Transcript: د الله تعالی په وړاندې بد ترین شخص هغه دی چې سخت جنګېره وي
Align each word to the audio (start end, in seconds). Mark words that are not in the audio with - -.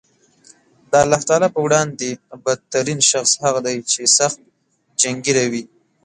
د 0.89 0.91
الله 1.03 1.19
تعالی 1.27 1.47
په 1.55 1.59
وړاندې 1.65 2.09
بد 2.43 2.59
ترین 2.73 2.99
شخص 3.11 3.31
هغه 3.43 3.59
دی 3.67 3.77
چې 3.91 4.01
سخت 4.17 4.39
جنګېره 5.01 5.43
وي 5.51 5.63